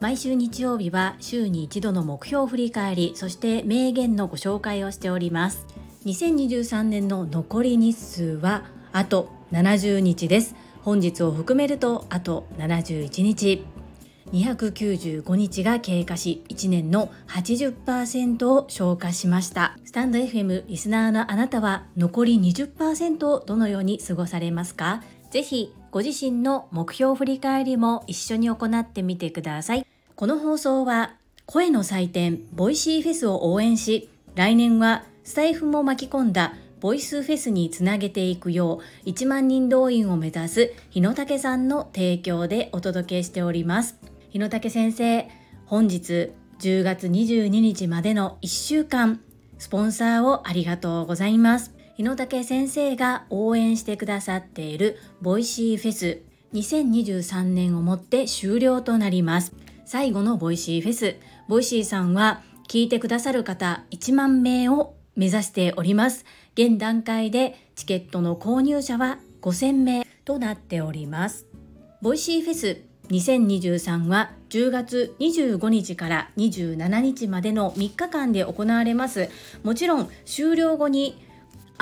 [0.00, 5.66] 毎週日曜日は週に一度の目標振り返りそして名言のご紹介をしております。
[6.04, 10.54] 2023年の残り日数はあと70日です。
[10.82, 13.64] 本日を含めるとあと71日。
[14.32, 19.78] 295日が経過し1年の80%を消化しました。
[19.84, 25.02] スタンド FM リスナーのあなたは残り20%をどのように過ごされますか？
[25.30, 29.86] ぜひご自身の目標振り返りも一緒に行ってみてください。
[30.16, 43.98] この放送は声の祭典ボイシーフェスを応援し来年はスタイフも巻き込んだボイスフェスにつなげていくよう1万人動員を目指す日野武さんの提供でお届けしております。
[44.30, 45.28] 日野武先生
[45.66, 49.20] 本日10月22日までの1週間
[49.58, 51.71] スポンサーをありがとうございます。
[51.94, 56.22] 日野武先生が応援してくださっているボイシーフェス。
[56.54, 59.52] 2023年をもって終了となります。
[59.84, 61.16] 最後のボイシーフェス。
[61.48, 66.24] ボイシーさんは聞いてくださる方1万名を目指しております。
[66.54, 71.46] 現段階でチケットの購入者は5000名となっております。
[72.00, 72.80] ボイシーフェス。
[73.10, 79.28] 2023は10月25日から27日までの3日間で行われます。
[79.62, 81.22] もちろん終了後に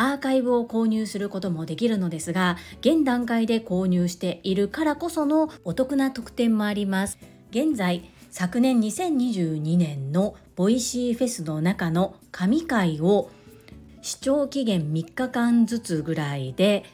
[0.00, 7.18] アーカイブを購入することもできるのですが現段階で購入しているからこそのお得な特典もあります。
[7.50, 13.28] 現在昨年2022年のボイシーフェスの中の神回を
[14.00, 16.86] 視聴期限3日間ずつぐらいで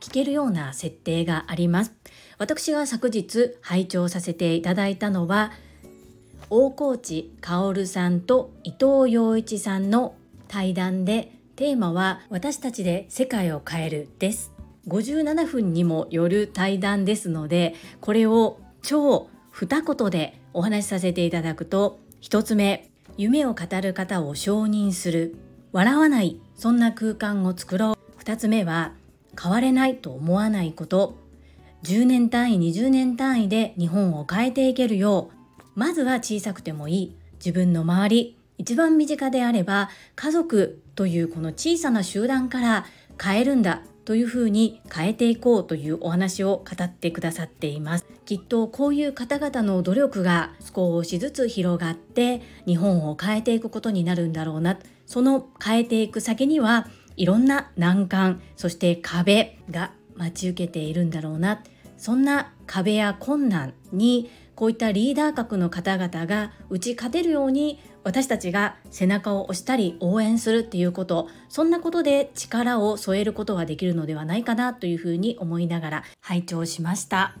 [0.00, 1.94] 聞けるような設定があります。
[2.36, 5.52] 私が昨日拝聴させていただいたのは
[6.50, 10.14] 大河内薫さんと伊藤洋一さんの
[10.46, 14.50] 対談でテーマは私たちで世界を変えるです。
[14.88, 25.36] 57分にもよる対談ですのでこれを超二言でお話しさせていただくと一つ目夢を語る方を承認する。
[25.72, 27.94] 笑わないそんな空間を作ろう。
[28.16, 28.94] 二つ目は
[29.38, 31.18] 変われないと思わないこと。
[31.82, 35.62] 10年単位20年単位で日本を変えていけるよう。
[35.78, 37.16] まずは小さくてもいい。
[37.34, 42.84] 自分の周り一番身近であれば家族というこの小さな集団から
[43.18, 48.04] 変えるんだというふうに変えていこうというお話を語ってくださっています。
[48.26, 54.78] きっとこういう方々の努力が少しずつ広がって日本を変えていくことになるんだろうな。
[55.06, 61.62] その変えていく先にはいろんな難関そして壁が待ち受けているんだろうな。
[61.96, 77.36] そんな壁や困難にこういったリーダー格の方々が打ち勝てるように私たちが背中を押したり応援するっていうことそんなことで力を添えることができるのではないかなというふうに思いながら拝聴しました。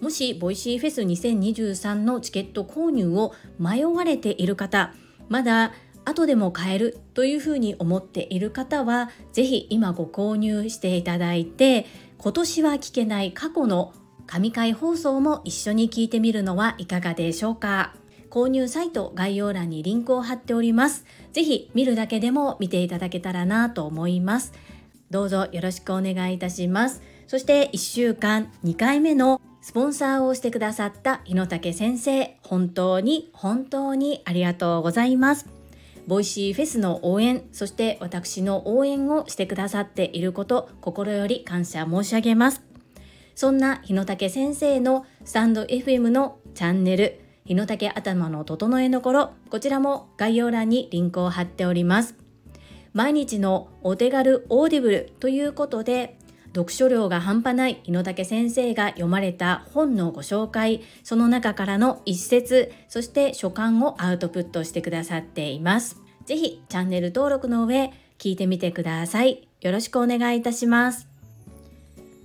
[0.00, 4.94] もしボイシーフェス2023のチケット購入を迷われている方
[5.28, 5.72] まだ
[6.04, 11.86] 後でも買えるというふうに思っている方は是非今ご購入していただいて
[12.16, 13.92] 今年は聞けない過去の
[14.26, 17.94] 神回放送も一緒に聞いてみるのはいかがでしょうか。
[18.30, 21.04] 購入サイト概要欄にリンクを貼っております。
[21.32, 24.52] 是非見るだけでも見ていただけたらなと思います。
[25.10, 27.02] どうぞよろしくお願いいたします。
[27.26, 35.46] そして1週間2回目のスポンサーをしてくださった日野武先生本当に本当にありがとうございます。
[36.06, 42.62] ボイシーフェスの応援、そして私の応援をしてくださっていること、心より感謝申し上げます。
[43.34, 52.14] そんな日野武先生のスタンド FM のチャンネル、日野武頭の整えの頃、こちらも概要欄にリンクを貼っております。
[52.92, 66.02] 毎日のお手軽オーディブルということで、読書量が半端ない日野武先生が読まれた本のご紹介、その中からの一節、そして所感をアウトプットしてくださっています。
[66.26, 69.48] ぜひチャンネル登録の上、聞いてみてください。
[69.62, 71.17] よろしくお願いいたします。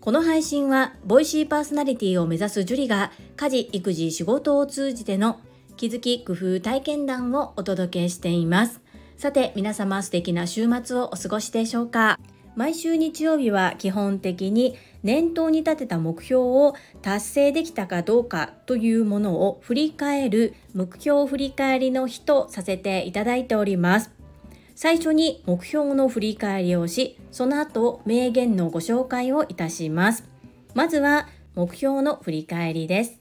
[0.00, 5.40] この配信は、ボイシーパーソナリティを目指す樹里が、家事、育児、仕事を通じての
[5.76, 8.80] 気づき、工夫、体験談をお届けしています。
[9.18, 12.18] さて、皆様素敵な週末をお過ごしでしょうか
[12.56, 24.19] 毎週日曜日は基本的に念頭に立てた目標を達成できたかどうかというものを振り返る目標振り返りの日とさせていただいております。
[24.82, 30.24] 最初に目標の振り返りをし、その後名言のご紹介をいたします。
[30.72, 33.20] まずは目標の振り返りです。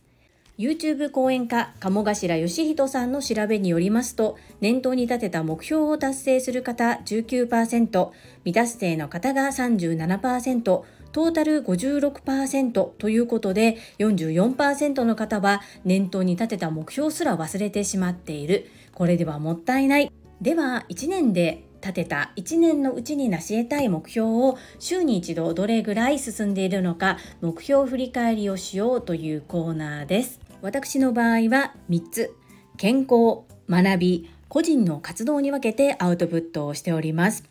[0.57, 8.11] YouTube 講演家鴨頭義人さんの調べによりますと念頭に立てた目標を達成する方19%
[8.45, 20.09] 未達成の方が37%トータル56%ということで44%の方は念頭に立てた目標すら忘れてしまっているこれではもったいない
[20.41, 30.39] では1年で立てた1年のうちに成し得たい目標を週に一度どれぐらい進んでいるのか目標振り返りをしようというコーナーです。
[30.61, 32.35] 私の場合は3つ。
[32.77, 37.43] 健康学び個人の活動に分けてアウトプットをしております。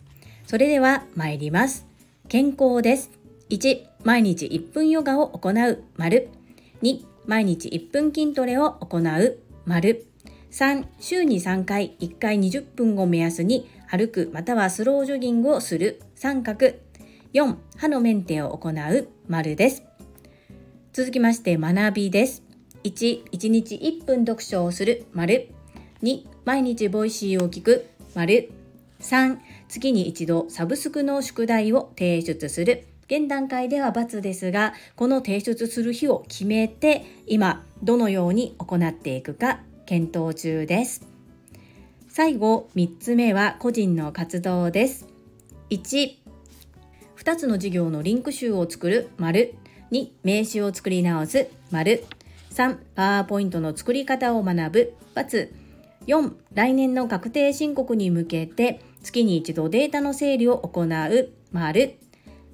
[0.46, 1.87] それでは参ります。
[2.29, 3.11] 健康です。
[3.50, 5.85] 1毎日1分ヨガを行う。
[5.96, 6.29] 丸。
[6.82, 9.38] 2毎日1分筋トレを行う。
[9.67, 10.07] 丸。
[10.50, 16.00] 3週に3回1回20分を目安に歩くまたはスロージョギングをする。
[16.15, 16.73] 三角。
[17.35, 19.09] 4歯のメンテを行う。
[19.29, 19.83] 丸です。
[20.93, 22.43] 続きまして学びです。
[22.85, 25.06] 1、1日1分読書をする。
[25.12, 25.50] 丸。
[26.03, 27.87] 2、毎日ボイシーを聞く。
[28.15, 28.50] 丸。
[29.00, 32.87] 3、月に一度サブスクの宿題を提出する。
[33.06, 39.61] 現段階では×ですがこの提出する日を決めて今どのように行っていくか。
[39.88, 41.00] 検討中です。
[42.11, 45.06] 最後3つ目は個人の活動です。
[45.70, 46.17] 1、
[47.17, 49.08] 2つの事業のリンク集を作る。
[49.17, 49.55] 丸。
[49.90, 51.49] 2、名刺を作り直す。
[51.70, 52.05] 丸。
[52.50, 55.49] 3、パワーポイントの作り方を学ぶ×。
[56.06, 61.31] 4、来年の確定申告に向けて月に一度データの整理を行う。
[61.50, 61.94] 丸。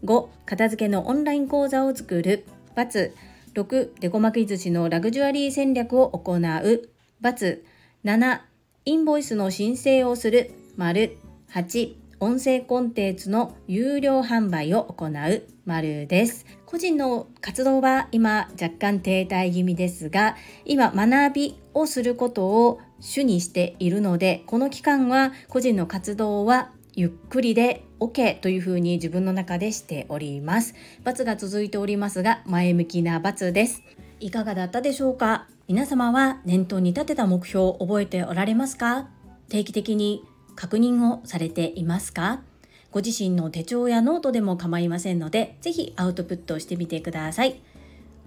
[0.04, 2.46] 5、片付けのオンライン講座を作る
[2.76, 3.12] ×。
[3.54, 6.93] 6、デコ巻き寿司のラグジュアリー戦略を行う。
[7.24, 8.40] 7、
[8.84, 10.50] インボイスの申請をする。
[10.76, 11.16] 丸
[11.52, 15.42] 8音声コンテンツの有料販売を行う。
[15.64, 16.44] 丸です。
[16.66, 20.36] 個人の活動は今若干停滞気味ですが
[20.66, 30.74] 今学びをすることを主にしているのでこの期間は個人の活動はゆっくりで OK というふうに自分の中でしております
[31.04, 33.82] 罰が続いておりますが前向きな罰です。
[34.20, 35.46] いかがだったでしょうか？
[35.68, 39.08] 皆様は念頭に立てた目標を覚えておられますか？
[39.48, 40.24] 定期的に
[40.56, 42.42] 確認をされていますか？
[42.90, 47.60] ご自身の手帳やノートでも構いませんので、ぜひアウトプットしてみてください。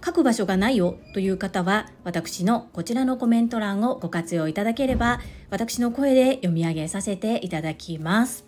[0.04, 5.20] 書く場所がないよという方は、私のこちらのコメント欄をご活用いただければ、
[5.50, 8.47] 私の声で読み上げさせていただきます。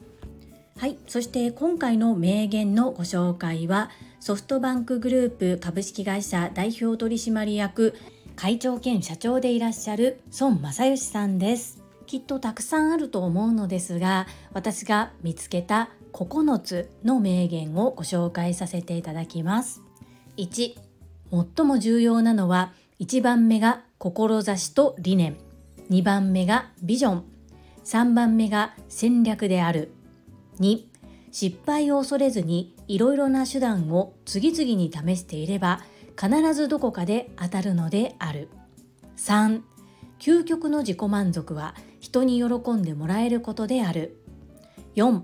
[0.81, 7.95] はい、そして今回の名言のご紹介は、ソフトバンクグループ株式会社代表取締役
[8.35, 11.83] 会長兼社長でいらっしゃる孫正義さんです。
[12.07, 19.83] きっとたくさんあると思うのですが私が見つけた9つの名言をご紹介させていただきます。
[20.39, 20.77] 1
[21.57, 25.37] 最も重要なのは1番目が志と理念。
[25.91, 27.25] 2番目がビジョン。
[27.85, 29.93] 3番目が戦略である。
[30.61, 30.85] 2
[31.33, 35.81] 失敗を恐れずにいろいろな手段を次々に試していれば
[36.21, 38.49] 必ずどこかで当たるのである。
[39.17, 39.63] 3
[40.19, 44.21] 究極の自己満足は人に喜んでもらえることである。
[44.97, 45.23] 4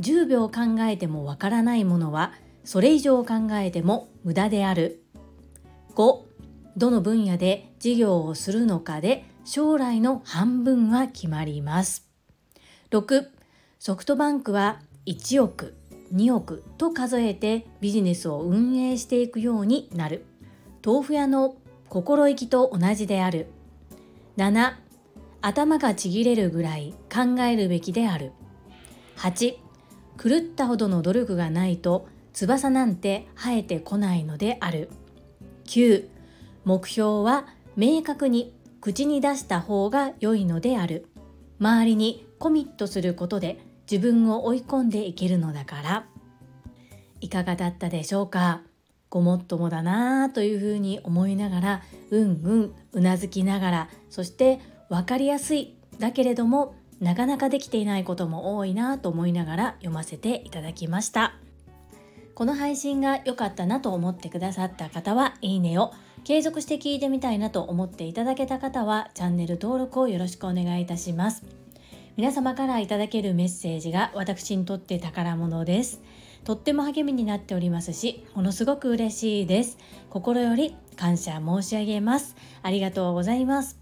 [0.00, 2.32] 10秒考えてもわからないものは
[2.64, 5.02] それ以上考えても無駄である。
[5.94, 6.22] 5
[6.76, 12.08] どの分野で事業をするのかで将来の半分は決まります。
[12.90, 13.41] 6
[13.84, 15.74] ソフトバンクは1億
[16.14, 20.24] 2億と数えてビジネスを運営していくようになる。
[20.86, 21.56] 豆腐屋の
[21.88, 23.48] 心意気と同じである。
[24.36, 24.74] 7
[25.40, 28.30] 頭がちぎれるぐらい考えるべきである。
[29.16, 29.56] 8
[30.16, 34.90] 狂ったほどの努力がないと翼なんて生えてこないのである。
[35.64, 36.06] 9
[36.64, 41.08] 目標は明確に口に出した方が良いのである。
[41.58, 46.06] 周りにコミットすることで自分を追い込んでいけるのだから。
[47.20, 48.62] いかがだったでしょうか？
[49.10, 61.34] ごもっともだなというふうに思いながらうんうんうなずきながらそして分かりやすいだけれどもなかなかできていないことも多いなと思いながら読ませていただきました。
[62.34, 65.92] この配信が良かったなと思ってくださった方はいいねを
[66.24, 71.44] 継続して聞いてみたいなと思っていただけた方はチャンネル登録をよろしくお願いいたします。
[72.16, 76.02] 皆様からいただけるメッセージが私にとって宝物です。
[76.44, 79.78] とっても励みになっておりますし、ものすごく嬉しいです。
[80.10, 82.36] 心より感謝申し上げます。
[82.62, 83.78] ありがとうございます。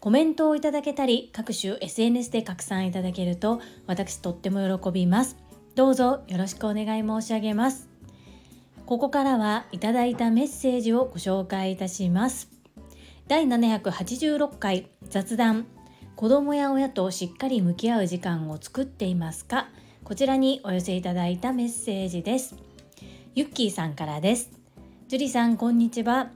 [0.00, 5.36] コメントをいただけたり、各種 SNS で拡散いただけると、私とっても喜びます。
[5.76, 7.88] どうぞよろしくお願い申し上げます。
[8.84, 12.48] ここからはいただいたメッセージをご紹介いたします。
[13.28, 15.66] 第786回雑談
[16.20, 19.70] 子供や親としっかり向き合う時間を作っていますか？
[20.04, 22.56] こちらにお寄せいただいたメッセージです。
[23.34, 24.50] ゆっきーさんからです。
[25.08, 26.30] 樹里さんこんにちは。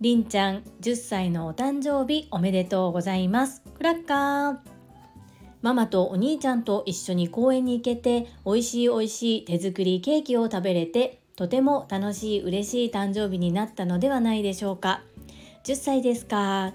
[0.00, 3.60] りんちゃん10歳のお誕生日おめでとうございます。
[3.76, 4.56] クラッカー。
[5.62, 15.02] ママとお兄ちゃんと一緒に公園に行けて美味しい美味しい手作りケーキを食べれてとても楽しい嬉しい誕生日になったのではないでしょうか。
[15.64, 16.72] 10歳ですか。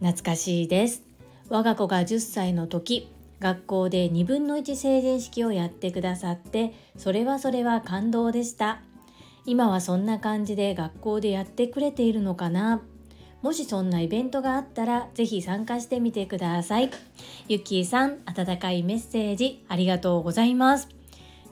[0.00, 1.04] 懐かしいです。
[1.52, 8.80] 我が子が10歳の時学校で2分の1成人式をやってくださってそれはそれは感動でした。
[9.44, 12.80] 今はそんな感じで学校でやってくれているのかな。
[13.42, 16.90] もしそんなイベントがあったらぜひ参加してみてください。
[17.48, 20.88] ゆっきーさん温かいメッセージありがとうございます。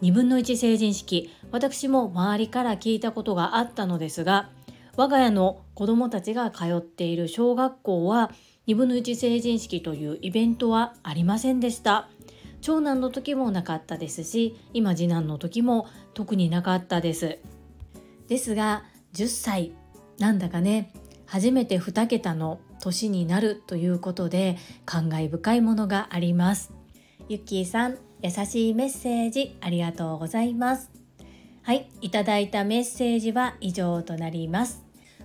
[0.00, 4.48] 2分の1成人式私も周りから聞いたことがあったのですが
[4.96, 8.30] 我が家の子供たちが通っている小学校は
[8.66, 12.08] 2分の1成人式というイベントはありませんでした。
[12.60, 17.38] 長男の時もなかったですし今次男の時も特になかったです。
[18.28, 19.72] ですが10歳
[20.18, 20.92] なんだかね
[21.26, 26.72] 初めて2桁の年になるということで感慨深いものがあります。
[27.28, 30.90] ゆっきーさん優しいメッセージありがとうございます。
[31.62, 34.89] はいいただいたメッセージは以上となります。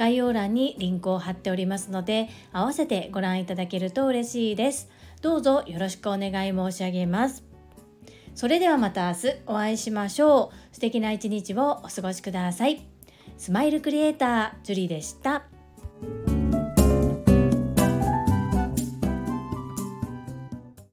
[0.00, 4.88] 概要欄にリンクを貼っておりますので合わせてご覧いただけると嬉しいです。
[5.20, 7.44] どうぞよろしくお願い申し上げます。
[8.34, 10.74] それではまた明日お会いしましょう。
[10.74, 12.80] 素敵な一日をお過ごしください。
[13.36, 15.44] スマイルクリエイタージュリでした。